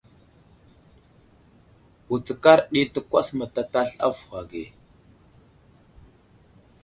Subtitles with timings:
[2.09, 4.63] Wutskar ɗi təkwas mətatasl avohw age.